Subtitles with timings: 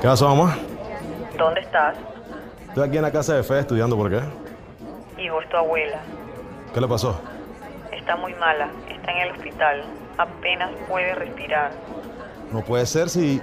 [0.00, 0.56] ¿Qué pasó, mamá?
[1.36, 1.94] ¿Dónde estás?
[2.68, 4.20] Estoy aquí en la casa de Fe estudiando, ¿por qué?
[5.22, 6.00] Igor, tu abuela.
[6.72, 7.20] ¿Qué le pasó?
[7.92, 9.84] Está muy mala, está en el hospital.
[10.16, 11.72] Apenas puede respirar.
[12.50, 13.42] No puede ser si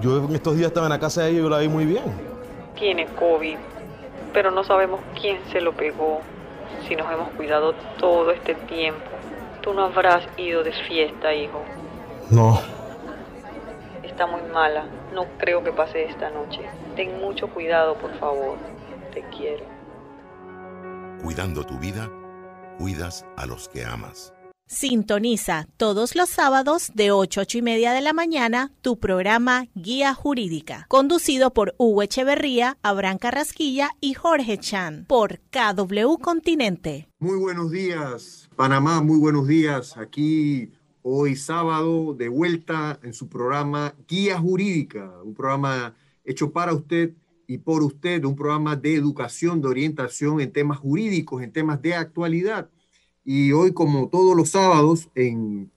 [0.00, 1.84] yo en estos días estaba en la casa de ella y yo la vi muy
[1.84, 2.04] bien.
[2.76, 3.58] Tiene COVID,
[4.32, 6.22] pero no sabemos quién se lo pegó.
[6.88, 9.04] Si nos hemos cuidado todo este tiempo.
[9.60, 11.62] Tú no habrás ido de fiesta, hijo.
[12.30, 12.58] No.
[14.02, 14.84] Está muy mala.
[15.12, 16.60] No creo que pase esta noche.
[16.96, 18.58] Ten mucho cuidado, por favor.
[19.12, 19.64] Te quiero.
[21.22, 22.08] Cuidando tu vida,
[22.78, 24.32] cuidas a los que amas.
[24.72, 29.66] Sintoniza todos los sábados de 8 a 8 y media de la mañana tu programa
[29.74, 37.08] Guía Jurídica, conducido por Hugo Echeverría, Abraham Carrasquilla y Jorge Chan, por KW Continente.
[37.18, 39.96] Muy buenos días, Panamá, muy buenos días.
[39.96, 40.70] Aquí
[41.02, 47.12] hoy sábado de vuelta en su programa Guía Jurídica, un programa hecho para usted
[47.46, 51.94] y por usted, un programa de educación, de orientación en temas jurídicos, en temas de
[51.94, 52.70] actualidad.
[53.24, 55.70] Y hoy, como todos los sábados, en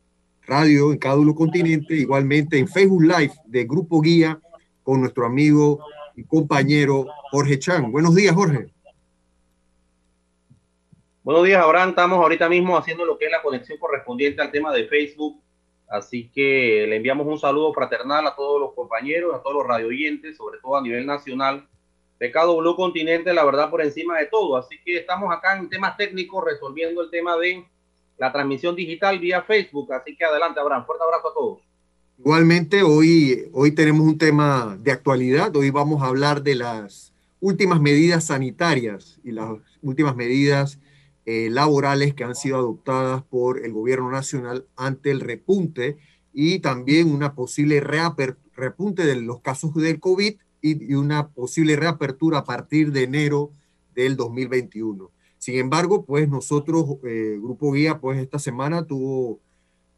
[0.45, 4.39] radio, en cada continente, igualmente en Facebook Live de Grupo Guía,
[4.83, 5.79] con nuestro amigo
[6.15, 7.91] y compañero Jorge Chan.
[7.91, 8.67] Buenos días, Jorge.
[11.23, 11.91] Buenos días, Abraham.
[11.91, 15.41] Estamos ahorita mismo haciendo lo que es la conexión correspondiente al tema de Facebook.
[15.87, 19.87] Así que le enviamos un saludo fraternal a todos los compañeros, a todos los radio
[19.87, 21.65] oyentes, sobre todo a nivel nacional.
[22.17, 24.57] Pecado Blue Continente, la verdad, por encima de todo.
[24.57, 27.63] Así que estamos acá en temas técnicos resolviendo el tema de
[28.17, 29.93] la transmisión digital vía Facebook.
[29.93, 30.85] Así que adelante, Abraham.
[30.85, 31.59] Fuerte abrazo a todos.
[32.19, 35.55] Igualmente, hoy, hoy tenemos un tema de actualidad.
[35.55, 39.49] Hoy vamos a hablar de las últimas medidas sanitarias y las
[39.81, 40.79] últimas medidas
[41.25, 45.97] eh, laborales que han sido adoptadas por el gobierno nacional ante el repunte
[46.33, 52.43] y también una posible repunte de los casos del COVID y, una posible reapertura a
[52.43, 53.51] partir de enero
[53.95, 55.11] del 2021.
[55.37, 59.39] Sin embargo, pues nosotros, eh, Grupo Guía, pues esta semana tuvo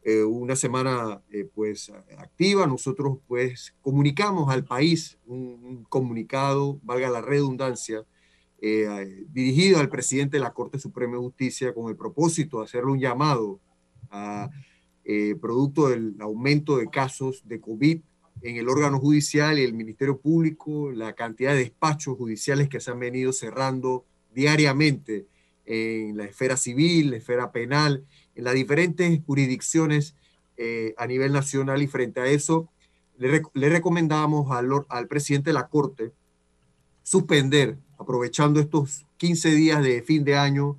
[0.03, 1.23] eh, una semana
[1.55, 2.67] pues activa.
[2.67, 8.05] Nosotros pues comunicamos al país un, un comunicado, valga la redundancia,
[8.61, 12.91] eh, dirigido al presidente de la Corte Suprema de Justicia con el propósito de hacerle
[12.91, 13.59] un llamado
[14.09, 14.49] a
[15.03, 17.99] eh, producto del aumento de casos de COVID
[18.41, 22.91] en el órgano judicial y el Ministerio Público, la cantidad de despachos judiciales que se
[22.91, 25.25] han venido cerrando diariamente
[25.65, 28.05] en la esfera civil, la esfera penal,
[28.35, 30.15] en las diferentes jurisdicciones
[30.57, 32.69] eh, a nivel nacional y frente a eso
[33.17, 36.11] le, le recomendamos al, al presidente de la Corte
[37.05, 40.75] suspender aprovechando estos 15 días de fin de año,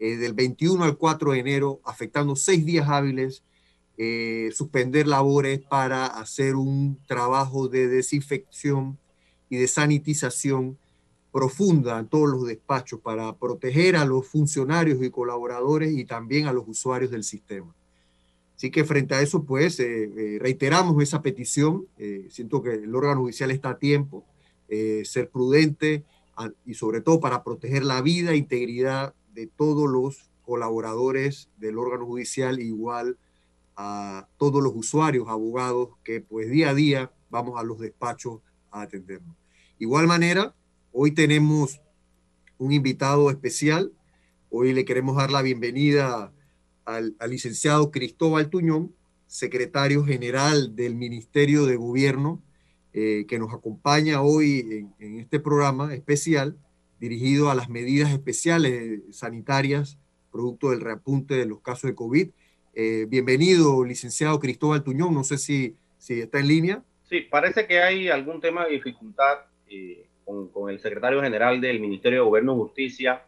[0.00, 3.44] eh, del 21 al 4 de enero, afectando seis días hábiles,
[3.96, 8.98] eh, suspender labores para hacer un trabajo de desinfección
[9.48, 10.76] y de sanitización
[11.32, 16.52] profunda en todos los despachos para proteger a los funcionarios y colaboradores y también a
[16.52, 17.72] los usuarios del sistema.
[18.56, 21.86] Así que frente a eso, pues, eh, reiteramos esa petición.
[22.30, 24.24] siento que el órgano judicial está a tiempo,
[24.68, 26.04] ser prudente,
[26.64, 32.06] y sobre todo para proteger la vida e integridad de todos los colaboradores del órgano
[32.06, 33.18] judicial, igual
[33.76, 38.40] a todos los usuarios, abogados que pues día a día vamos a los despachos
[38.70, 39.36] a atendernos.
[39.78, 40.54] Igual manera,
[40.92, 41.80] hoy tenemos
[42.56, 43.92] un invitado especial.
[44.50, 46.32] Hoy le queremos dar la bienvenida
[46.84, 48.94] al licenciado Cristóbal Tuñón,
[49.26, 52.42] secretario general del Ministerio de Gobierno
[52.94, 56.56] eh, que nos acompaña hoy en, este programa especial
[56.98, 59.98] dirigido a las medidas especiales sanitarias
[60.32, 62.30] producto del reapunte de los casos de COVID.
[62.74, 65.12] Eh, bienvenido, licenciado Cristóbal Tuñón.
[65.14, 66.82] No sé si, si está en línea.
[67.04, 69.38] Sí, parece que hay algún tema de dificultad
[69.68, 73.22] eh, con, con, el secretario general del Ministerio de Gobierno y Justicia,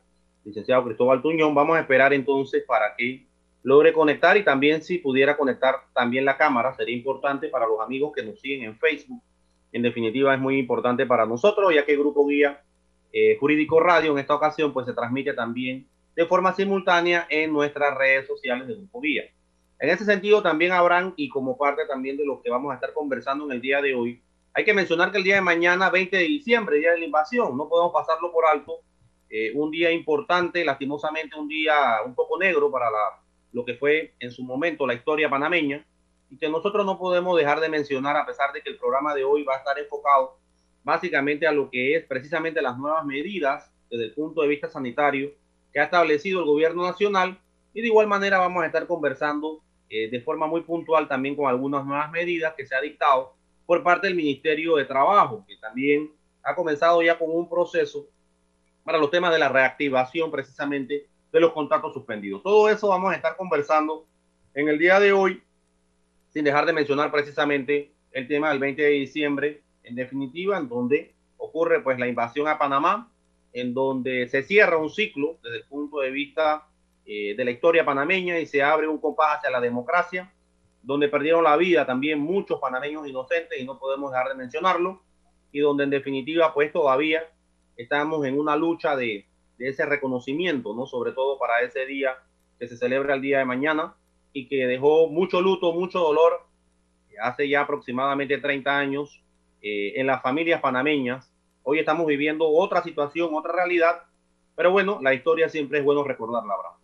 [0.44, 1.54] licenciado Cristóbal Tuñón.
[1.54, 3.26] Vamos a esperar entonces para que
[3.62, 8.12] logre conectar y también si pudiera conectar también la cámara, sería importante para los amigos
[8.14, 9.22] que nos siguen en Facebook
[9.72, 12.62] en definitiva es muy importante para nosotros, ya que Grupo Guía
[13.12, 17.96] eh, Jurídico Radio en esta ocasión, pues se transmite también de forma simultánea en nuestras
[17.96, 19.24] redes sociales de Grupo Vía.
[19.78, 22.92] En ese sentido, también habrán, y como parte también de lo que vamos a estar
[22.92, 24.20] conversando en el día de hoy,
[24.52, 27.56] hay que mencionar que el día de mañana, 20 de diciembre, día de la invasión,
[27.56, 28.80] no podemos pasarlo por alto,
[29.30, 31.74] eh, un día importante, lastimosamente un día
[32.04, 33.22] un poco negro para la,
[33.52, 35.86] lo que fue en su momento la historia panameña,
[36.30, 39.24] y que nosotros no podemos dejar de mencionar, a pesar de que el programa de
[39.24, 40.38] hoy va a estar enfocado
[40.84, 45.32] básicamente a lo que es precisamente las nuevas medidas desde el punto de vista sanitario
[45.72, 47.38] que ha establecido el gobierno nacional,
[47.72, 51.48] y de igual manera vamos a estar conversando eh, de forma muy puntual también con
[51.48, 53.34] algunas nuevas medidas que se ha dictado
[53.66, 56.10] por parte del Ministerio de Trabajo, que también
[56.42, 58.06] ha comenzado ya con un proceso
[58.82, 62.42] para los temas de la reactivación precisamente de los contratos suspendidos.
[62.42, 64.06] Todo eso vamos a estar conversando
[64.54, 65.42] en el día de hoy,
[66.30, 71.14] sin dejar de mencionar precisamente el tema del 20 de diciembre, en definitiva, en donde
[71.36, 73.12] ocurre pues la invasión a Panamá,
[73.52, 76.66] en donde se cierra un ciclo desde el punto de vista
[77.04, 80.32] eh, de la historia panameña y se abre un compás hacia la democracia,
[80.82, 85.02] donde perdieron la vida también muchos panameños inocentes y no podemos dejar de mencionarlo,
[85.52, 87.24] y donde en definitiva pues todavía
[87.76, 89.26] estamos en una lucha de,
[89.58, 90.86] de ese reconocimiento, ¿no?
[90.86, 92.16] Sobre todo para ese día
[92.58, 93.96] que se celebra el día de mañana
[94.32, 96.50] y que dejó mucho luto, mucho dolor
[97.20, 99.22] hace ya aproximadamente 30 años
[99.62, 101.30] eh, en las familias panameñas.
[101.62, 104.02] Hoy estamos viviendo otra situación, otra realidad,
[104.56, 106.76] pero bueno, la historia siempre es bueno recordarla, Abraham.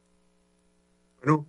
[1.18, 1.46] Bueno,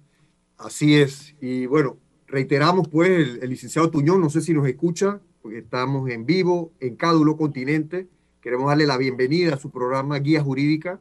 [0.58, 1.36] así es.
[1.42, 1.98] Y bueno,
[2.28, 6.96] reiteramos pues el, licenciado Tuñón, no sé si nos escucha, porque estamos en vivo en
[6.96, 8.08] Cádulo Continente.
[8.42, 11.00] Queremos darle la bienvenida a su programa Guía Jurídica.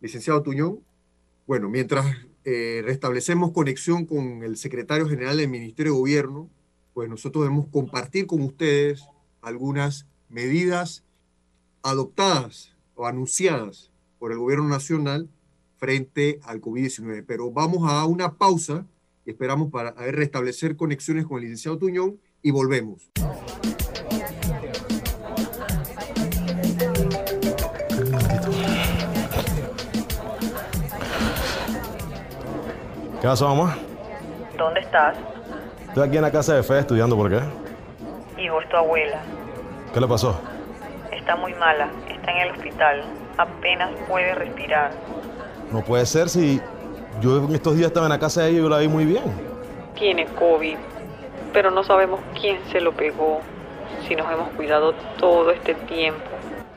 [0.00, 0.80] Licenciado Tuñón,
[1.46, 2.04] bueno, mientras
[2.44, 6.50] eh, restablecemos conexión con el secretario general del Ministerio de Gobierno,
[6.94, 9.04] pues nosotros debemos compartir con ustedes
[9.40, 11.04] algunas medidas
[11.82, 15.28] adoptadas o anunciadas por el gobierno nacional
[15.76, 17.24] frente al COVID-19.
[17.26, 18.86] Pero vamos a una pausa
[19.24, 23.10] y esperamos para restablecer conexiones con el licenciado Tuñón y volvemos.
[33.22, 33.76] ¿Qué pasó, mamá?
[34.58, 35.16] ¿Dónde estás?
[35.86, 37.38] Estoy aquí en la casa de Fe estudiando, ¿por qué?
[38.36, 39.22] Hijo, es tu abuela.
[39.94, 40.40] ¿Qué le pasó?
[41.12, 43.04] Está muy mala, está en el hospital,
[43.38, 44.90] apenas puede respirar.
[45.70, 46.60] No puede ser si
[47.20, 49.04] yo en estos días estaba en la casa de ella y yo la vi muy
[49.04, 49.22] bien.
[49.94, 50.76] Tiene COVID,
[51.52, 53.38] pero no sabemos quién se lo pegó.
[54.08, 56.28] Si nos hemos cuidado todo este tiempo.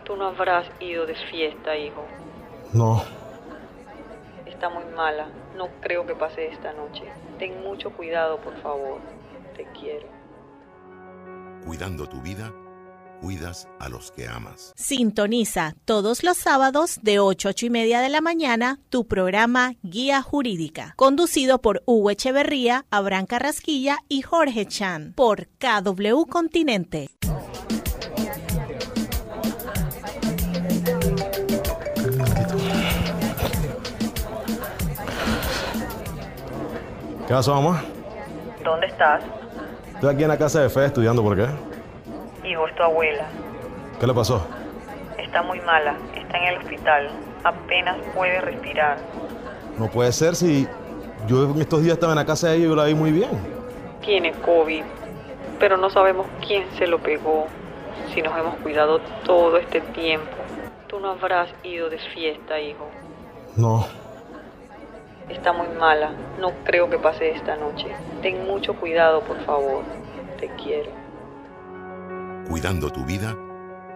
[0.03, 2.06] Tú no habrás ido de fiesta, hijo.
[2.71, 3.01] No.
[4.66, 5.28] Está muy mala.
[5.56, 7.04] No creo que pase esta noche.
[7.38, 9.00] Ten mucho cuidado, por favor.
[9.56, 10.08] Te quiero.
[11.64, 12.52] Cuidando tu vida
[13.22, 14.74] cuidas a los que amas.
[14.76, 19.76] Sintoniza todos los sábados de 8 a 8 y media de la mañana tu programa
[19.84, 27.12] Guía Jurídica, conducido por Hugo Echeverría, Abraham Carrasquilla y Jorge Chan, por KW Continente.
[37.36, 37.84] ¿Qué pasó, mamá?
[38.64, 39.22] ¿Dónde estás?
[39.94, 41.46] Estoy aquí en la casa de Fe estudiando, ¿por qué?
[42.48, 43.26] Hijo, es tu abuela.
[44.00, 44.48] ¿Qué le pasó?
[45.18, 47.10] Está muy mala, está en el hospital,
[47.44, 49.00] apenas puede respirar.
[49.78, 50.66] No puede ser si
[51.28, 53.12] yo en estos días estaba en la casa de ella y yo la vi muy
[53.12, 53.31] bien.
[54.00, 54.83] Tiene COVID,
[55.59, 57.48] pero no sabemos quién se lo pegó.
[58.14, 60.38] Si nos hemos cuidado todo este tiempo.
[60.88, 62.88] Tú no habrás ido de fiesta, hijo.
[63.57, 64.05] No.
[65.30, 67.88] Está muy mala, no creo que pase esta noche.
[68.22, 69.84] Ten mucho cuidado, por favor.
[70.40, 70.92] Te quiero.
[72.48, 73.36] Cuidando tu vida,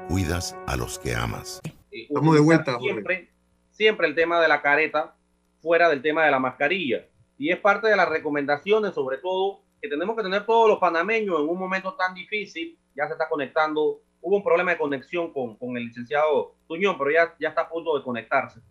[0.08, 1.62] cuidas a los que amas.
[1.92, 2.88] Estamos de vuelta, Jorge.
[2.88, 3.30] Siempre,
[3.70, 5.16] siempre el tema de la careta
[5.62, 7.06] fuera del tema de la mascarilla.
[7.38, 11.40] Y es parte de las recomendaciones, sobre todo, que tenemos que tener todos los panameños
[11.40, 12.76] en un momento tan difícil.
[12.96, 14.02] Ya se está conectando.
[14.22, 17.70] Hubo un problema de conexión con, con el licenciado Tuñón, pero ya, ya está a
[17.70, 18.62] punto de conectarse.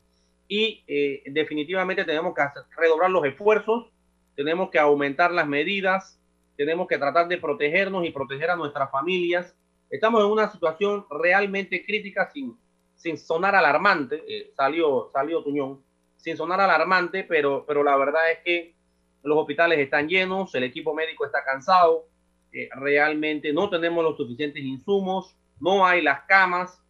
[0.49, 3.91] Y eh, definitivamente tenemos que hacer- redoblar los esfuerzos,
[4.35, 6.19] tenemos que aumentar las medidas,
[6.57, 9.55] tenemos que tratar de protegernos y proteger a nuestras familias.
[9.91, 12.57] Estamos en una situación realmente crítica sin,
[12.97, 15.83] sin sonar alarmante, eh, salió, salió Tuñón,
[16.17, 18.75] sin sonar alarmante, pero, pero la verdad es que
[19.23, 22.07] los hospitales están llenos, el equipo médico está cansado,
[22.53, 26.81] eh, realmente no tenemos los suficientes insumos, no hay las camas,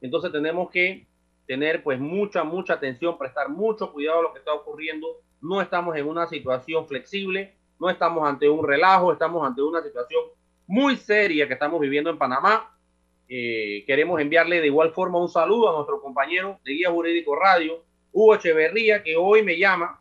[0.00, 1.06] entonces tenemos que
[1.52, 5.06] tener pues mucha, mucha atención, prestar mucho cuidado a lo que está ocurriendo,
[5.42, 10.22] no estamos en una situación flexible, no estamos ante un relajo, estamos ante una situación
[10.66, 12.74] muy seria que estamos viviendo en Panamá.
[13.28, 17.84] eh, queremos enviarle de igual forma un saludo a nuestro compañero de Guía Jurídico Radio,
[18.12, 20.00] Hugo Echeverría, que hoy me llama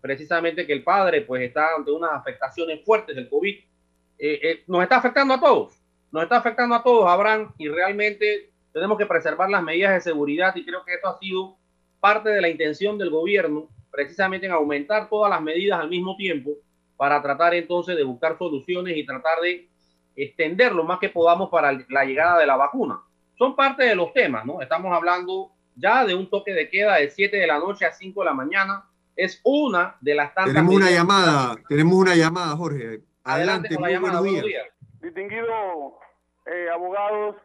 [0.00, 3.54] precisamente que el padre pues está ante unas afectaciones fuertes del COVID.
[3.54, 8.50] Eh, eh, nos está afectando a todos, nos está afectando a todos, Abraham, y realmente
[8.78, 11.56] tenemos que preservar las medidas de seguridad y creo que esto ha sido
[12.00, 16.52] parte de la intención del gobierno, precisamente en aumentar todas las medidas al mismo tiempo
[16.96, 19.68] para tratar entonces de buscar soluciones y tratar de
[20.16, 23.00] extender lo más que podamos para la llegada de la vacuna.
[23.36, 24.60] Son parte de los temas, ¿no?
[24.60, 28.20] Estamos hablando ya de un toque de queda de 7 de la noche a 5
[28.20, 28.84] de la mañana.
[29.14, 30.54] Es una de las tantas.
[30.54, 33.00] Tenemos una llamada, tenemos una llamada, Jorge.
[33.22, 34.20] Adelante, con la llamada.
[34.20, 34.66] Buenos días.
[35.00, 35.98] Distinguido
[36.46, 37.36] eh, abogados,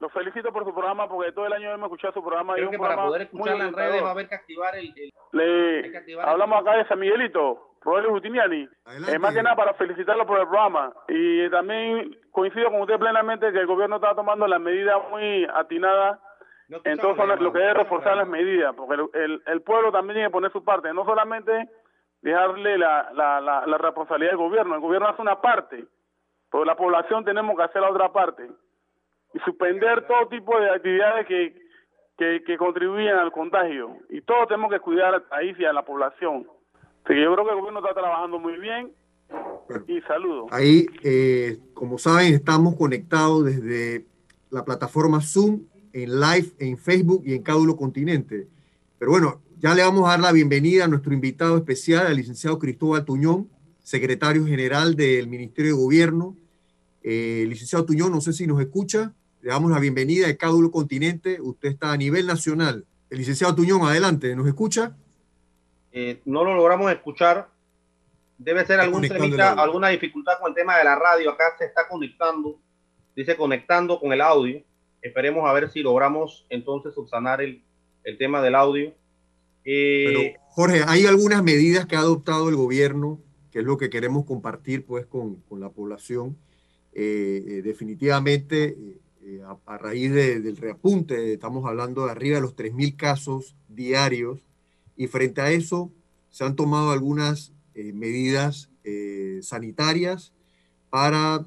[0.00, 2.54] los felicito por su programa porque todo el año hemos escuchado su programa.
[2.54, 4.94] Creo que para poder escucharla en redes va a haber que activar el.
[5.32, 6.20] Le...
[6.22, 7.66] Hablamos acá de San Miguelito.
[7.82, 8.68] Rogelio Justiniani.
[9.08, 10.92] Es más que nada para felicitarlo por el programa.
[11.08, 16.18] Y también coincido con usted plenamente que el gobierno está tomando las medidas muy atinadas.
[16.84, 20.52] Entonces, lo que es reforzar las medidas, porque el, el, pueblo también tiene que poner
[20.52, 21.68] su parte, no solamente
[22.22, 25.84] dejarle la, la, la, responsabilidad al gobierno, el gobierno hace una parte,
[26.48, 28.48] pero la población tenemos que hacer la otra parte
[29.34, 31.54] y suspender todo tipo de actividades que,
[32.18, 33.96] que, que contribuyen al contagio.
[34.08, 36.46] Y todos tenemos que cuidar ahí y a la población.
[37.06, 38.92] Sí, yo creo que el gobierno está trabajando muy bien.
[39.86, 40.48] y saludos.
[40.50, 44.06] Ahí, eh, como saben, estamos conectados desde
[44.50, 48.46] la plataforma Zoom, en live, en Facebook y en Cádulo Continente.
[48.98, 52.58] Pero bueno, ya le vamos a dar la bienvenida a nuestro invitado especial, al licenciado
[52.58, 53.48] Cristóbal Tuñón,
[53.82, 56.36] secretario general del Ministerio de Gobierno.
[57.02, 59.14] Eh, licenciado Tuñón, no sé si nos escucha.
[59.42, 61.40] Le damos la bienvenida a Cádulo Continente.
[61.40, 62.84] Usted está a nivel nacional.
[63.08, 64.94] El licenciado Tuñón, adelante, ¿nos escucha?
[65.92, 67.48] Eh, no lo logramos escuchar.
[68.36, 69.02] Debe ser algún
[69.58, 71.30] alguna dificultad con el tema de la radio.
[71.30, 72.58] Acá se está conectando,
[73.16, 74.62] dice conectando con el audio.
[75.00, 77.62] Esperemos a ver si logramos entonces subsanar el,
[78.04, 78.92] el tema del audio.
[79.64, 83.18] Eh, Jorge, hay algunas medidas que ha adoptado el gobierno,
[83.50, 86.36] que es lo que queremos compartir pues con, con la población.
[86.92, 88.76] Eh, definitivamente,
[89.46, 94.40] a, a, raíz del reapunte, estamos hablando de arriba de los 3.000 casos diarios
[94.96, 95.90] y frente a eso
[96.30, 100.32] se han tomado algunas eh, medidas eh, sanitarias
[100.88, 101.46] para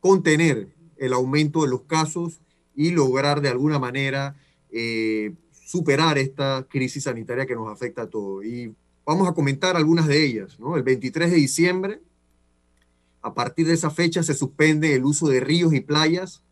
[0.00, 2.40] contener el aumento de los casos
[2.74, 4.36] y lograr de alguna manera
[4.70, 8.44] eh, superar esta crisis sanitaria que nos afecta a todos.
[8.44, 10.58] Y vamos a comentar algunas de ellas.
[10.58, 10.76] ¿no?
[10.76, 12.00] El 23 de diciembre,
[13.22, 16.42] a partir de esa fecha, se suspende el uso de ríos y playas,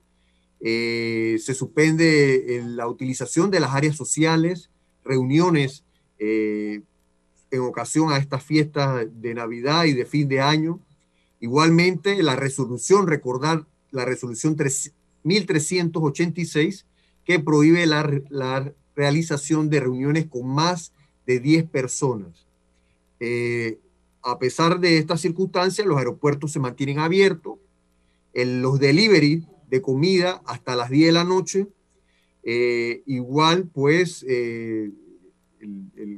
[0.60, 4.70] se suspende la utilización de las áreas sociales,
[5.04, 5.84] reuniones
[6.18, 6.82] eh,
[7.50, 10.80] en ocasión a estas fiestas de Navidad y de fin de año.
[11.40, 14.56] Igualmente, la resolución, recordar la resolución
[15.22, 16.86] 1386,
[17.24, 20.94] que prohíbe la, realización de reuniones con más
[21.26, 22.46] de 10 personas.
[23.20, 23.78] Eh,
[24.22, 27.58] a pesar de estas circunstancias, los aeropuertos se mantienen abiertos,
[28.32, 31.68] los delivery de comida hasta las 10 de la noche,
[32.42, 34.92] eh, igual pues el,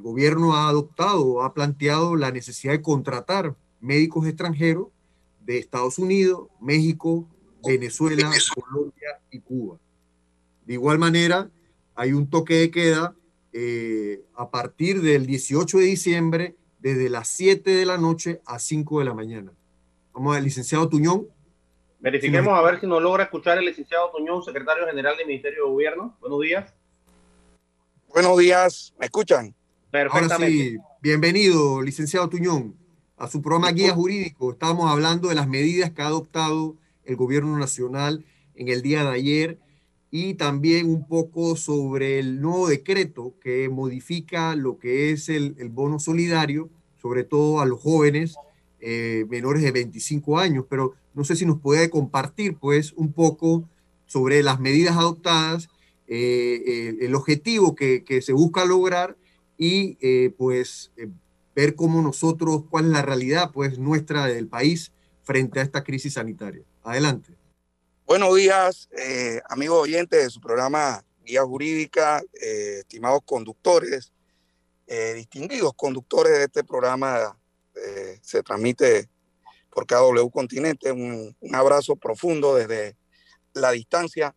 [0.03, 4.89] gobierno ha adoptado, ha planteado la necesidad de contratar médicos extranjeros
[5.45, 7.29] de Estados Unidos, México,
[7.65, 9.79] Venezuela, Colombia y Cuba.
[10.67, 11.51] De igual manera,
[11.95, 13.17] hay un toque de queda
[13.53, 19.01] eh, a partir del 18 de diciembre, desde las 7 de la noche a 5
[19.01, 19.53] de la mañana.
[20.13, 21.27] Vamos al licenciado Tuñón.
[22.01, 25.71] Verifiquemos a ver si nos logra escuchar el licenciado Tuñón, secretario general del Ministerio de
[25.71, 26.17] Gobierno.
[26.21, 26.73] Buenos días.
[28.07, 29.53] Buenos días, ¿me escuchan?
[29.93, 32.77] Ahora sí, bienvenido, licenciado Tuñón,
[33.17, 34.53] a su programa Guía Jurídico.
[34.53, 38.25] Estamos hablando de las medidas que ha adoptado el gobierno nacional
[38.55, 39.59] en el día de ayer
[40.13, 45.99] y también un poco sobre el nuevo decreto que modifica lo que es el, bono
[45.99, 46.71] solidario,
[47.03, 48.37] sobre todo a los jóvenes
[48.79, 50.65] eh, menores de 25 años.
[50.69, 53.69] Pero no sé si nos puede compartir pues un poco
[54.07, 55.69] sobre las medidas adoptadas
[56.07, 59.17] eh, el, objetivo que, se busca lograr
[59.59, 61.09] y eh, pues eh,
[61.57, 64.93] ver cómo nosotros, cuál es la realidad pues nuestra del país
[65.25, 66.63] frente a esta crisis sanitaria.
[66.85, 67.33] Adelante.
[68.07, 68.89] Buenos días,
[69.51, 74.13] amigos oyentes de su programa Guía Jurídica, estimados conductores,
[75.17, 77.37] distinguidos conductores de este programa,
[78.23, 79.09] se transmite
[79.79, 80.91] por KW Continente.
[80.91, 82.97] Un, abrazo profundo desde
[83.53, 84.35] la distancia.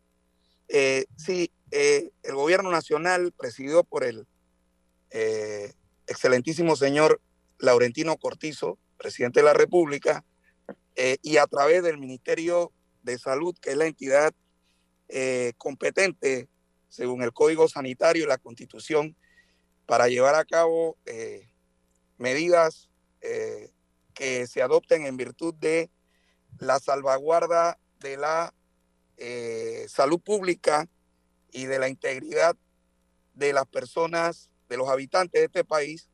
[0.67, 4.27] sí, eh, el gobierno nacional, presidido por el
[5.09, 5.73] eh,
[6.05, 7.21] excelentísimo señor
[7.57, 10.23] Laurentino Cortizo, presidente de la República,
[10.95, 12.71] eh, y a través del Ministerio
[13.01, 14.33] de Salud, que es la entidad
[15.09, 16.49] eh, competente
[16.87, 19.15] según el Código Sanitario y la Constitución
[19.87, 21.49] para llevar a cabo eh,
[22.19, 22.89] medidas
[23.21, 23.71] eh,
[24.13, 25.89] que se adopten en virtud de
[26.59, 28.53] la salvaguarda de la
[29.87, 30.89] salud pública
[31.51, 32.57] y de la integridad
[33.35, 36.09] de las personas, de los habitantes de este país,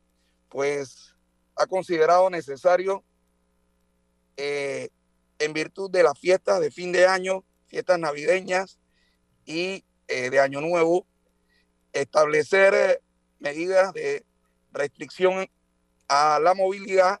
[0.50, 1.14] pues
[1.56, 3.02] ha considerado necesario,
[5.38, 8.78] en virtud de las fiestas de fin de año, fiestas navideñas
[9.44, 11.06] y eh, de Año Nuevo,
[11.92, 13.00] establecer eh,
[13.38, 14.24] medidas de
[14.72, 15.48] restricción
[16.08, 17.20] a la movilidad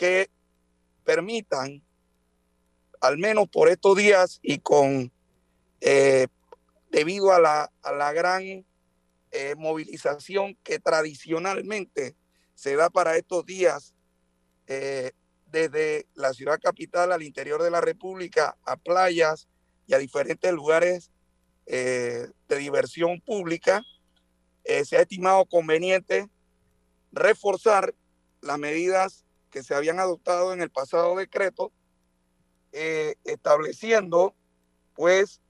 [0.00, 0.30] que
[1.04, 1.82] permitan,
[3.02, 5.12] al menos por estos días y con,
[5.82, 6.26] eh,
[6.90, 8.64] debido a la, a la gran
[9.58, 12.16] movilización que tradicionalmente
[12.54, 13.94] se da para estos días,
[14.66, 19.48] desde la ciudad capital al interior de la República, a playas
[19.86, 21.10] y a diferentes lugares
[21.66, 23.84] eh, de diversión pública,
[24.64, 26.28] eh, se ha estimado conveniente
[27.12, 27.94] reforzar
[28.40, 31.72] las medidas que se habían adoptado en el pasado decreto,
[32.72, 34.34] eh, estableciendo
[34.94, 35.40] pues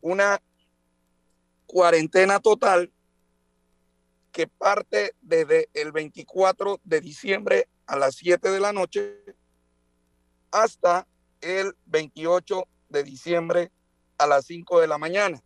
[0.00, 0.42] una
[1.66, 2.92] cuarentena total
[4.32, 9.22] que parte desde el 24 de diciembre a las 7 de la noche
[10.50, 11.06] hasta
[11.40, 13.70] el 28 de diciembre
[14.18, 15.42] a las 5 de la mañana.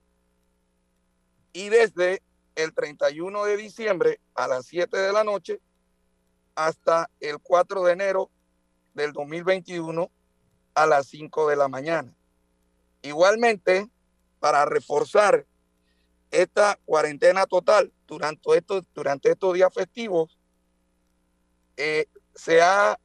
[1.52, 2.22] Y desde
[2.54, 5.60] el 31 de diciembre a las 7 de la noche
[6.56, 8.30] hasta el 4 de enero
[8.94, 10.10] del 2021
[10.74, 12.12] a las 5 de la mañana.
[13.02, 13.88] Igualmente,
[14.40, 15.46] para reforzar
[16.32, 20.36] esta cuarentena total durante estos, durante estos días festivos,
[21.76, 22.98] eh, se ha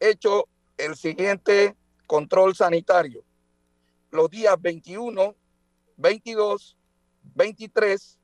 [0.00, 1.74] hecho el siguiente
[2.06, 3.24] control sanitario
[4.16, 5.34] los días 21,
[5.96, 6.76] 22,
[7.34, 8.18] 23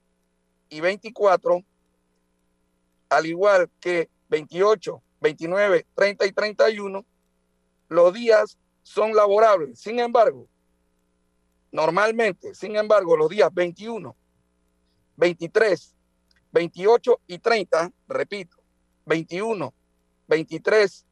[0.71, 1.65] y 24,
[3.09, 7.05] al igual que 28, 29, 30 y 31,
[7.91, 9.79] los días son laborables.
[9.79, 10.49] Sin embargo,
[11.71, 14.17] normalmente, sin embargo, los días 21,
[15.17, 15.95] 23,
[16.51, 18.57] 28 y 30, repito,
[19.05, 19.75] 21,
[20.29, 21.07] 23,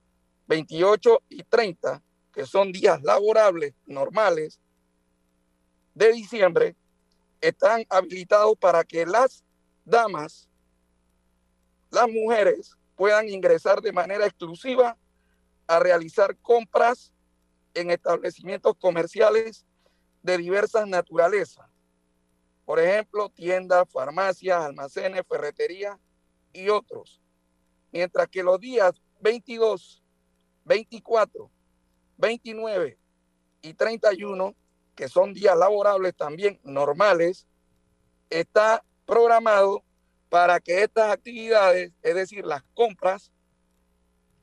[0.46, 2.02] 28 y 30,
[2.32, 4.58] que son días laborables normales
[5.94, 6.74] de diciembre,
[7.42, 9.44] están habilitados para que las
[9.84, 10.48] damas,
[11.90, 14.94] las mujeres, puedan ingresar de manera exclusiva
[15.66, 17.14] a realizar compras
[17.72, 19.64] en establecimientos comerciales
[20.22, 21.66] de diversas naturalezas.
[22.66, 25.96] Por ejemplo, tiendas, farmacias, almacenes, ferreterías
[26.52, 27.22] y otros.
[27.90, 30.04] Mientras que los días 22,
[30.66, 31.50] 24,
[32.18, 32.98] 29
[33.62, 34.54] y 31,
[34.94, 37.46] que son días laborables también normales,
[38.28, 39.84] está programado
[40.30, 43.30] para que estas actividades, es decir, las compras,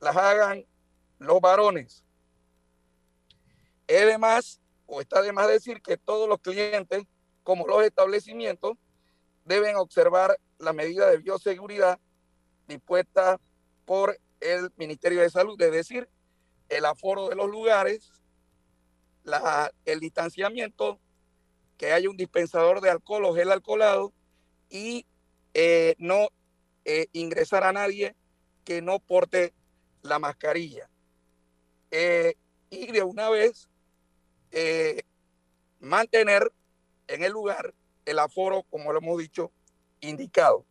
[0.01, 0.65] las hagan
[1.17, 2.03] los varones.
[3.87, 7.03] Es de más, o está de más decir que todos los clientes,
[7.41, 8.73] como los establecimientos,
[9.45, 11.97] deben observar la medida de bioseguridad
[12.67, 13.39] dispuesta
[13.85, 16.09] por el Ministerio de Salud, es decir,
[16.67, 18.11] el aforo de los lugares,
[19.85, 20.99] el distanciamiento,
[21.77, 24.11] que haya un dispensador de alcohol o gel alcoholado
[24.69, 25.05] y
[25.59, 26.29] eh, no
[26.85, 28.15] eh, ingresar a nadie
[28.63, 29.55] que no porte
[30.03, 30.87] la mascarilla.
[31.89, 32.35] Eh,
[32.69, 33.67] y de una vez
[35.79, 36.51] mantener
[37.07, 37.73] en el lugar
[38.05, 39.51] el aforo, como lo hemos dicho,
[39.99, 40.63] indicado.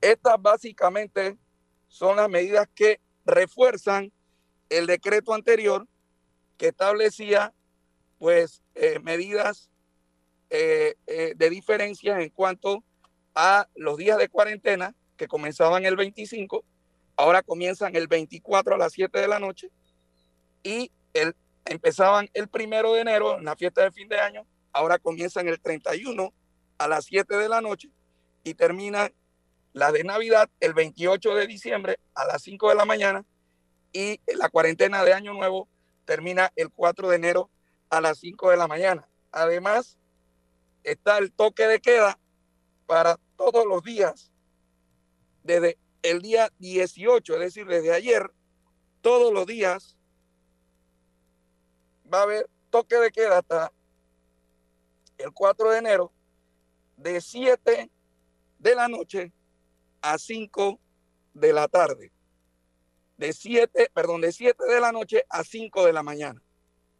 [0.00, 1.38] Estas básicamente
[1.86, 4.12] son las medidas que refuerzan
[4.70, 5.86] el decreto anterior
[6.56, 7.54] que establecía
[8.18, 8.60] pues
[9.02, 9.70] medidas
[10.50, 12.82] de diferencia en cuanto
[13.40, 16.64] a los días de cuarentena que comenzaban el 25,
[17.14, 19.70] ahora comienzan el 24 a las 7 de la noche
[20.64, 24.98] y el, empezaban el primero de enero en la fiesta de fin de año, ahora
[24.98, 26.34] comienzan el 31
[26.78, 27.90] a las 7 de la noche
[28.42, 29.14] y terminan
[29.72, 33.24] la de Navidad el 28 de diciembre a las 5 de la mañana
[33.92, 35.68] y la cuarentena de Año Nuevo
[36.06, 37.50] termina el 4 de enero
[37.88, 39.06] a las 5 de la mañana.
[39.30, 39.96] Además,
[40.82, 42.18] está el toque de queda
[42.88, 44.32] para todos los días,
[45.44, 48.32] desde el día 18, es decir, desde ayer,
[49.02, 49.98] todos los días
[52.12, 53.72] va a haber toque de queda hasta
[55.18, 56.12] el 4 de enero,
[56.96, 57.90] de 7
[58.58, 59.34] de la noche
[60.00, 60.80] a 5
[61.34, 62.10] de la tarde
[63.18, 66.40] de 7, perdón, de 7 de la noche a 5 de la mañana.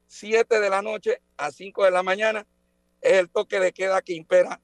[0.09, 2.47] 7 de la noche a 5 de la mañana
[3.01, 4.61] es el toque de queda que impera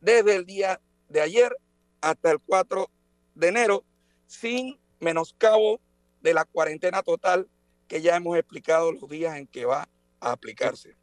[0.00, 1.56] desde el día de ayer
[2.00, 2.90] hasta el 4
[3.34, 3.84] de enero,
[4.26, 5.80] sin menoscabo
[6.22, 7.48] de la cuarentena total
[7.86, 9.88] que ya hemos explicado los días en que va
[10.20, 10.96] a aplicarse.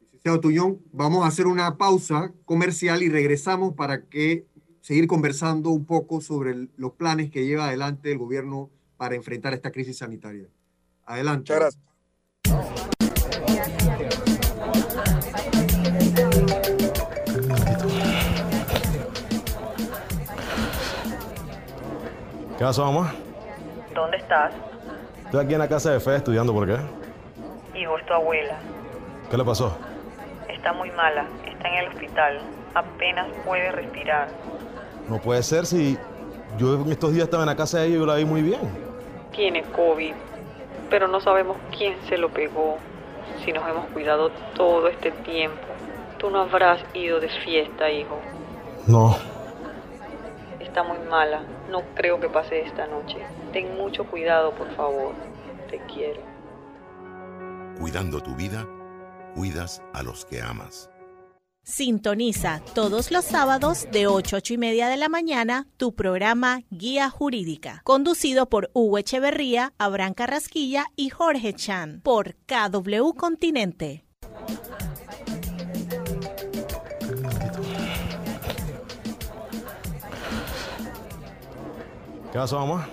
[0.00, 4.46] Licenciado Tuñón, vamos a hacer una pausa comercial y regresamos para que
[4.80, 9.70] seguir conversando un poco sobre los planes que lleva adelante el gobierno para enfrentar esta
[9.70, 10.48] crisis sanitaria.
[11.04, 11.40] Adelante.
[11.52, 11.89] Muchas gracias.
[22.60, 23.14] ¿Qué pasó, mamá?
[23.94, 24.52] ¿Dónde estás?
[25.24, 26.76] Estoy aquí en la casa de Fe estudiando, ¿por qué?
[27.74, 28.58] Hijo, es tu abuela.
[29.30, 29.74] ¿Qué le pasó?
[30.46, 32.38] Está muy mala, está en el hospital.
[32.74, 34.28] Apenas puede respirar.
[35.08, 35.96] No puede ser si
[36.58, 38.42] yo en estos días estaba en la casa de ella y yo la vi muy
[38.42, 38.60] bien.
[39.32, 40.12] Tiene COVID,
[40.90, 42.76] pero no sabemos quién se lo pegó.
[43.42, 45.66] Si nos hemos cuidado todo este tiempo.
[46.18, 48.18] Tú no habrás ido de fiesta, hijo.
[48.86, 49.16] No.
[50.60, 51.40] Está muy mala.
[51.70, 53.18] No creo que pase esta noche.
[53.52, 55.14] Ten mucho cuidado, por favor.
[55.70, 56.20] Te quiero.
[57.78, 58.66] Cuidando tu vida,
[59.34, 60.90] cuidas a los que amas.
[61.62, 66.62] Sintoniza todos los sábados de 8 a 8 y media de la mañana tu programa
[66.70, 74.04] Guía Jurídica, conducido por Hugo Echeverría, Abraham Carrasquilla y Jorge Chan por KW Continente.
[82.32, 82.88] ¿Qué pasó, mamá?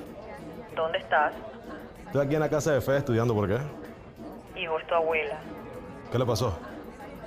[0.76, 1.32] ¿Dónde estás?
[2.08, 3.60] Estoy aquí en la casa de Fe estudiando, ¿por qué?
[4.60, 5.38] Hijo, es tu abuela.
[6.12, 6.58] ¿Qué le pasó?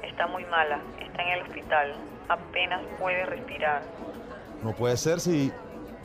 [0.02, 1.94] Está muy mala, está en el hospital.
[2.28, 3.82] Apenas puede respirar.
[4.64, 5.52] No puede ser si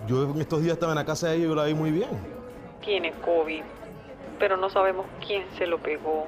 [0.05, 1.89] yo en estos días estaba en la casa de ella y yo la vi muy
[1.89, 2.09] bien.
[2.81, 3.63] Tiene COVID,
[4.37, 6.27] pero no sabemos quién se lo pegó.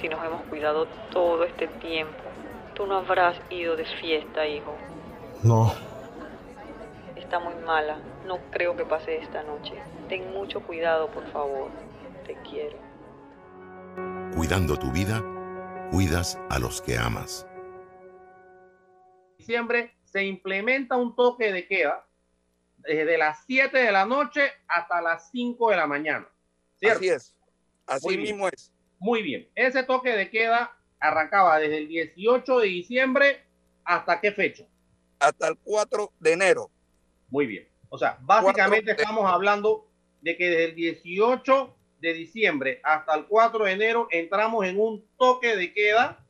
[0.00, 2.14] Si nos hemos cuidado todo este tiempo.
[2.72, 4.74] Tú no habrás ido de fiesta, hijo.
[5.42, 5.70] No.
[7.32, 7.98] Está muy mala.
[8.26, 9.72] No creo que pase esta noche.
[10.06, 11.70] Ten mucho cuidado, por favor.
[12.26, 12.76] Te quiero.
[14.36, 15.24] Cuidando tu vida,
[15.90, 17.46] cuidas a los que amas.
[19.38, 22.06] diciembre se implementa un toque de queda
[22.76, 26.28] desde las 7 de la noche hasta las 5 de la mañana.
[26.76, 26.98] ¿cierto?
[26.98, 27.34] Así es.
[27.86, 28.28] Así Muy bien.
[28.28, 28.70] mismo es.
[28.98, 29.48] Muy bien.
[29.54, 33.42] Ese toque de queda arrancaba desde el 18 de diciembre
[33.84, 34.66] hasta qué fecha.
[35.18, 36.70] Hasta el 4 de enero.
[37.32, 37.66] Muy bien.
[37.88, 39.88] O sea, básicamente estamos hablando
[40.20, 45.04] de que desde el 18 de diciembre hasta el 4 de enero entramos en un
[45.18, 46.24] toque de queda.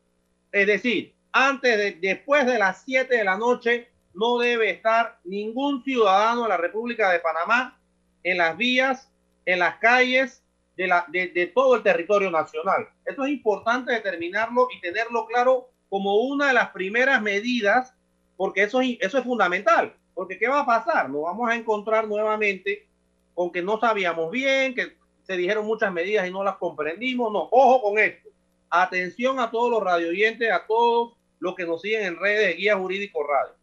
[0.52, 5.82] Es decir, antes de, después de las 7 de la noche no debe estar ningún
[5.82, 7.78] ciudadano de la República de Panamá
[8.22, 9.10] en las vías,
[9.46, 10.42] en las calles
[10.76, 12.88] de, la, de, de todo el territorio nacional.
[13.04, 17.94] Esto es importante determinarlo y tenerlo claro como una de las primeras medidas,
[18.36, 19.94] porque eso, es- eso es fundamental.
[20.14, 21.08] Porque ¿qué va a pasar?
[21.10, 22.86] Nos vamos a encontrar nuevamente
[23.34, 27.32] con que no sabíamos bien, que se dijeron muchas medidas y no las comprendimos.
[27.32, 28.28] No, ojo con esto.
[28.70, 32.76] Atención a todos los radioyentes, a todos los que nos siguen en redes de Guía
[32.76, 33.54] Jurídico Radio.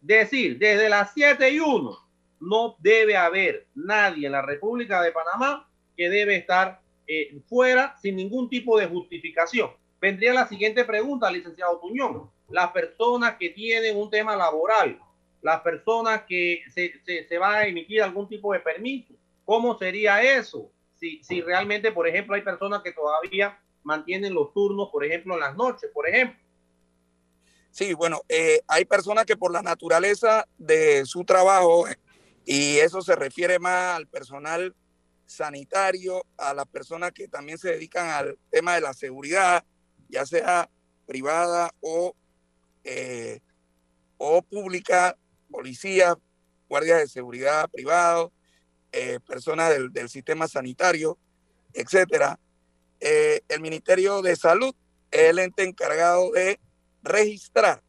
[0.00, 1.98] Decir, desde las 7 y 1
[2.40, 8.16] no debe haber nadie en la República de Panamá que debe estar eh, fuera sin
[8.16, 9.70] ningún tipo de justificación.
[10.00, 12.30] Vendría la siguiente pregunta, licenciado Tuñón.
[12.48, 14.98] Las personas que tienen un tema laboral,
[15.42, 20.22] las personas que se, se, se va a emitir algún tipo de permiso, ¿cómo sería
[20.22, 20.70] eso?
[20.96, 25.40] Si, si realmente, por ejemplo, hay personas que todavía mantienen los turnos, por ejemplo, en
[25.40, 26.38] las noches, por ejemplo.
[27.70, 31.86] Sí, bueno, eh, hay personas que por la naturaleza de su trabajo,
[32.44, 34.74] y eso se refiere más al personal
[35.24, 39.64] sanitario, a las personas que también se dedican al tema de la seguridad,
[40.08, 40.68] ya sea
[41.06, 42.14] privada o,
[42.82, 43.40] eh,
[44.18, 45.16] o pública,
[45.50, 46.16] policías,
[46.68, 48.30] guardias de seguridad privados,
[48.92, 51.18] eh, personas del, sistema sanitario,
[51.72, 52.38] etcétera.
[53.00, 54.74] Eh, el Ministerio de Salud
[55.10, 56.58] es el ente encargado de
[57.02, 57.82] registrar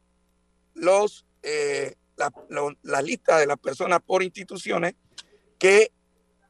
[0.73, 4.95] los, eh, la, lista de las personas por instituciones
[5.57, 5.91] que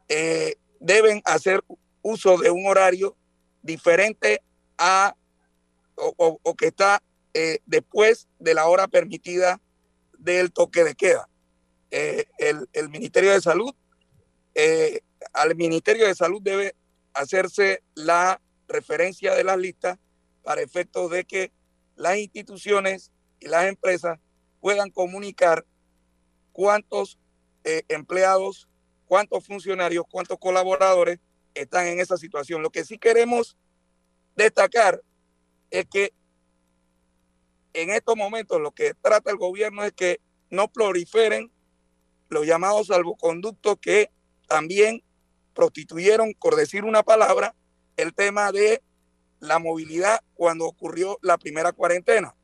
[0.10, 1.64] eh, deben hacer
[2.02, 3.16] uso de un horario
[3.62, 4.42] diferente
[4.78, 5.16] a
[5.96, 7.02] o, que está
[7.66, 9.62] después de la hora permitida
[10.22, 11.28] del toque de queda.
[11.90, 13.74] Eh, el, el Ministerio de Salud,
[14.56, 15.02] eh,
[15.34, 16.76] al Ministerio de Salud debe
[17.14, 19.98] hacerse la referencia de las listas
[20.44, 21.52] para efectos de que
[21.96, 24.20] las instituciones y las empresas
[24.60, 25.66] puedan comunicar
[26.52, 27.18] cuántos
[27.64, 28.68] eh, empleados,
[29.06, 31.20] cuántos funcionarios, cuántos colaboradores
[31.54, 32.62] están en esa situación.
[32.62, 33.58] Lo que sí queremos
[34.36, 35.02] destacar
[35.70, 36.14] es que
[37.74, 41.52] en estos momentos lo que trata el gobierno es que no proliferen
[42.30, 44.10] los llamados salvoconductos que
[44.48, 45.04] también
[45.54, 47.56] prostituyeron, por decir una palabra,
[47.98, 48.82] el tema de
[49.40, 52.36] la movilidad cuando ocurrió la primera cuarentena.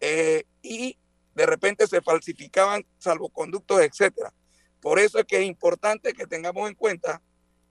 [0.00, 0.98] Eh, y
[1.34, 4.32] de repente se falsificaban salvoconductos, etcétera.
[4.80, 7.22] Por eso es que es importante que tengamos en cuenta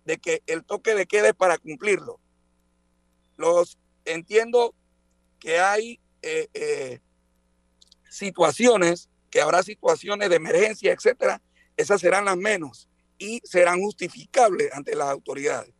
[0.05, 2.19] de que el toque de queda es para cumplirlo.
[3.35, 4.73] Los entiendo
[5.39, 6.99] que hay eh, eh,
[8.09, 11.41] situaciones, que habrá situaciones de emergencia, etcétera,
[11.77, 15.73] esas serán las menos y serán justificables ante las autoridades.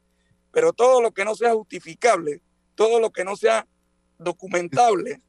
[0.52, 2.42] Pero todo lo que no sea justificable,
[2.76, 3.68] todo lo que no sea
[4.18, 5.22] documentable,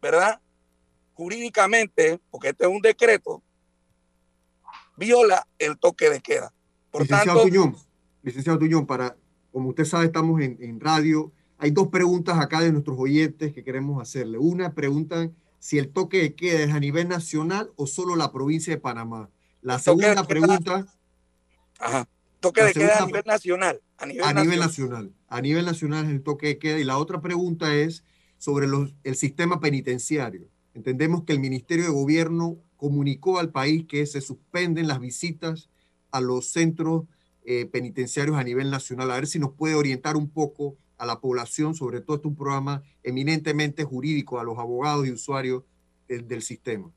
[0.00, 0.40] ¿verdad?
[1.14, 3.42] Jurídicamente, porque este es un decreto,
[4.96, 6.52] viola el toque de queda.
[6.90, 7.76] Por licenciado tanto, Tuñón,
[8.22, 9.16] licenciado Tuñón, para,
[9.52, 11.32] como usted sabe, estamos en, en radio.
[11.58, 14.38] Hay dos preguntas acá de nuestros oyentes que queremos hacerle.
[14.38, 18.74] Una, preguntan si el toque de queda es a nivel nacional o solo la provincia
[18.74, 19.30] de Panamá.
[19.62, 20.86] La segunda pregunta.
[21.78, 22.06] Ajá.
[22.40, 23.80] Toque de queda a nivel nacional.
[23.96, 25.12] A nivel, a nivel nacional.
[25.28, 26.78] A nivel nacional es el toque de queda.
[26.78, 28.04] Y la otra pregunta es
[28.36, 30.48] sobre los, el sistema penitenciario.
[30.74, 35.70] Entendemos que el Ministerio de Gobierno comunicó al país que se suspenden las visitas
[36.10, 37.04] a los centros
[37.46, 39.10] eh, penitenciarios a nivel nacional.
[39.10, 42.30] A ver si nos puede orientar un poco a la población, sobre todo este es
[42.30, 45.62] un programa eminentemente jurídico a los abogados y usuarios
[46.08, 46.90] del, sistema.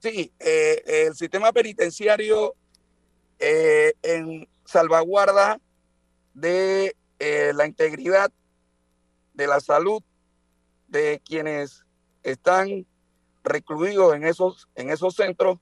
[0.00, 2.54] Sí, eh, el sistema penitenciario
[3.38, 5.60] eh, en salvaguarda
[6.34, 6.96] de
[7.54, 8.32] la integridad
[9.34, 10.02] de la salud
[10.88, 11.84] de quienes
[12.24, 12.84] están
[13.44, 15.58] recluidos en esos, en esos centros,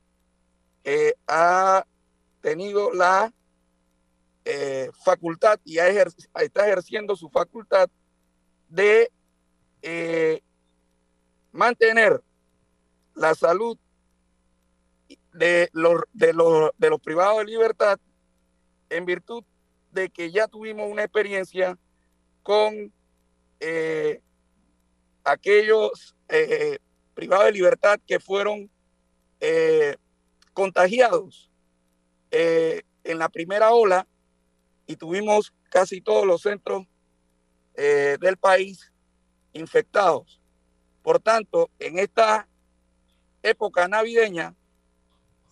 [1.27, 1.85] ha
[2.41, 3.33] tenido la
[4.45, 7.91] eh, facultad y está ejerciendo su facultad
[8.69, 9.13] de
[9.83, 10.41] eh,
[11.53, 12.23] mantener
[13.15, 13.77] la salud
[15.35, 18.01] de los, de, los, de los privados de libertad
[18.89, 19.45] en virtud
[19.93, 21.79] de que ya tuvimos una experiencia
[22.43, 22.93] con
[23.61, 24.23] eh,
[25.23, 26.17] aquellos
[27.13, 28.71] privados de libertad que fueron
[30.55, 31.51] contagiados
[32.31, 34.07] en la primera ola
[34.91, 36.85] y tuvimos casi todos los centros
[37.77, 38.93] eh, del país
[39.53, 40.41] infectados.
[41.01, 42.49] Por tanto, en esta
[43.41, 44.57] época navideña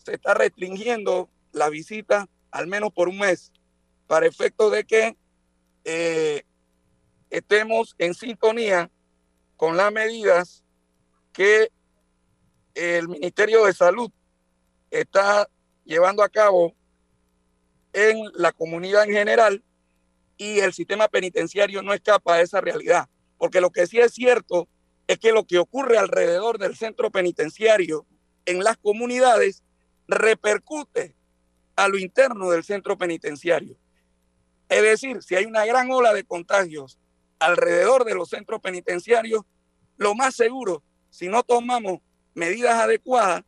[0.05, 3.53] se está restringiendo la visita al menos por un mes
[4.09, 5.17] para efecto de que
[5.85, 6.43] eh,
[7.31, 8.91] estemos en sintonía
[9.57, 10.65] con las medidas
[11.33, 11.71] que
[12.75, 14.11] el Ministerio de Salud
[14.91, 15.49] está
[15.85, 16.75] llevando a cabo
[17.99, 19.65] en la comunidad en general
[20.37, 23.09] y el sistema penitenciario no escapa a esa realidad.
[23.39, 24.69] Porque lo que sí es cierto
[25.07, 28.07] es que lo que ocurre alrededor del centro penitenciario
[28.45, 29.63] en las comunidades
[30.07, 31.15] repercute
[31.77, 33.77] a lo interno del centro penitenciario.
[34.69, 36.99] Es decir, si hay una gran ola de contagios
[37.39, 39.43] alrededor de los centros penitenciarios,
[39.97, 42.01] lo más seguro, si no tomamos
[42.35, 43.43] medidas adecuadas,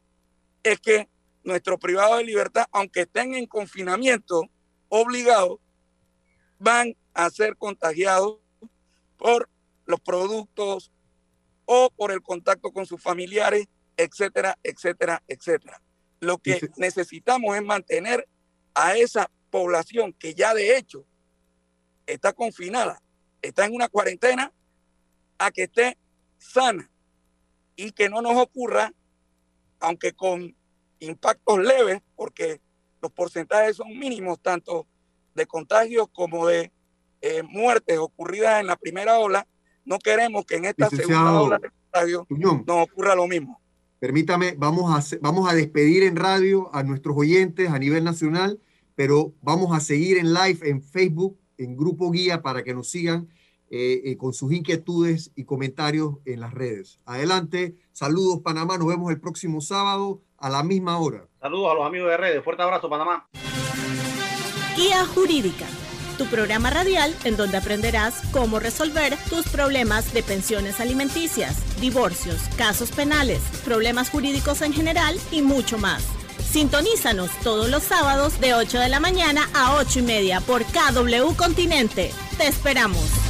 [0.63, 1.09] es que
[1.43, 4.43] nuestros privados de libertad, aunque estén en confinamiento
[4.89, 5.61] obligado,
[6.59, 8.39] van a ser contagiados
[9.17, 9.49] por
[9.87, 10.93] los productos
[11.65, 15.83] o por el contacto con sus familiares, etcétera, etcétera, etcétera.
[16.21, 18.29] Lo que necesitamos es mantener
[18.75, 21.05] a esa población que ya de hecho
[22.07, 23.01] está confinada,
[23.43, 24.53] está en una cuarentena,
[25.39, 25.97] a que esté
[26.39, 26.91] sana
[27.77, 28.93] y que no nos ocurra,
[29.79, 30.55] aunque con
[31.01, 32.61] impactos leves, porque
[33.03, 34.87] los porcentajes son mínimos, tanto
[35.35, 36.71] de contagios como de
[37.21, 39.47] eh, muertes ocurridas en la primera ola.
[39.85, 42.27] No queremos que en esta segunda ola de contagios
[42.67, 43.61] no ocurra lo mismo.
[43.99, 48.59] Permítame, vamos a, vamos a despedir en radio a nuestros oyentes a nivel nacional,
[48.95, 53.29] pero vamos a seguir en live en Facebook, en Grupo Guía, para que nos sigan
[53.69, 56.99] eh, eh, con sus inquietudes y comentarios en las redes.
[57.05, 61.25] Adelante, saludos Panamá, nos vemos el próximo sábado a la misma hora.
[61.41, 62.45] Saludos a los amigos de redes.
[62.45, 63.29] Fuerte abrazo, Panamá.
[64.77, 65.67] Guía Jurídica,
[66.19, 72.91] tu programa radial en donde aprenderás cómo resolver tus problemas de pensiones alimenticias, divorcios, casos
[72.91, 76.03] penales, problemas jurídicos en general y mucho más.
[76.51, 81.35] Sintonízanos todos los sábados de 8 de la mañana a 8 y media por KW
[81.37, 82.13] Continente.
[82.39, 83.30] Te esperamos.